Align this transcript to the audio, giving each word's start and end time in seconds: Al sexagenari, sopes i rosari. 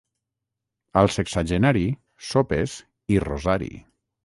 Al 1.01 1.09
sexagenari, 1.17 1.85
sopes 2.31 2.79
i 3.17 3.23
rosari. 3.27 3.73